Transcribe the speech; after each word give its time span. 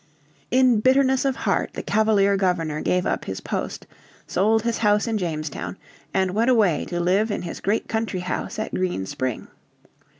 In 0.49 0.79
bitterness 0.79 1.25
of 1.25 1.35
heart 1.35 1.73
the 1.73 1.83
Cavalier 1.83 2.35
Governor 2.35 2.81
gave 2.81 3.05
up 3.05 3.25
his 3.25 3.39
post, 3.39 3.85
sold 4.25 4.63
his 4.63 4.79
house 4.79 5.05
in 5.05 5.19
Jamestown, 5.19 5.77
and 6.11 6.31
went 6.31 6.49
away 6.49 6.85
to 6.85 6.99
live 6.99 7.29
in 7.29 7.43
his 7.43 7.59
great 7.59 7.87
country 7.87 8.21
house 8.21 8.57
at 8.57 8.73
Green 8.73 9.05
Spring. 9.05 9.47